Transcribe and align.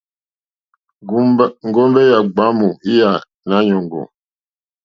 Ŋgombe 1.67 2.01
yà 2.11 2.19
gbàamù 2.33 2.67
lyà 2.87 3.09
Nàanyòŋgò. 3.47 4.01